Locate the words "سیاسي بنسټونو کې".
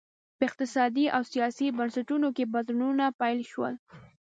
1.31-2.51